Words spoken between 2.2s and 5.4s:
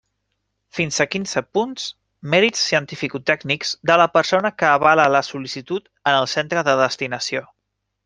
mèrits cientificotècnics de la persona que avala la